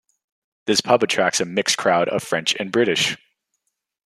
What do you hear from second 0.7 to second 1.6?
pub attracts a